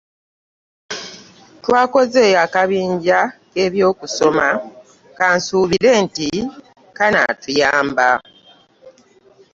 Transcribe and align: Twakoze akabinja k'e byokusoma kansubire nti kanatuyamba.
Twakoze 1.63 2.23
akabinja 2.45 3.19
k'e 3.51 3.65
byokusoma 3.73 4.47
kansubire 5.17 5.91
nti 6.05 6.29
kanatuyamba. 6.97 8.09